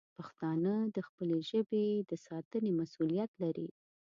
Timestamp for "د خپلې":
0.95-1.37